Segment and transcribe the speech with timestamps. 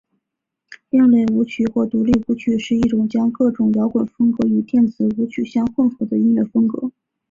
[0.89, 6.91] 另类舞曲或独立舞曲是一种将各种摇滚风格与电子舞曲相混合的音乐风格。